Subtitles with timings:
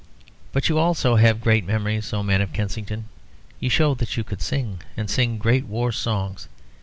[0.51, 3.05] But you also have great memories, O men of Kensington!
[3.59, 6.49] You showed that you could sing, and sing great war songs.